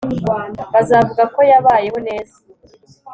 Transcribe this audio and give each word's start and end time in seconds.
bazavuga 0.73 1.23
ko 1.33 1.39
yabayeho 1.51 1.97
neza 2.07 2.35